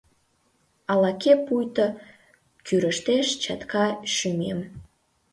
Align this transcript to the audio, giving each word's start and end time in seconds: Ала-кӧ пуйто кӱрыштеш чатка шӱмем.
Ала-кӧ 0.91 1.33
пуйто 1.45 1.87
кӱрыштеш 2.65 3.27
чатка 3.43 3.85
шӱмем. 4.13 4.59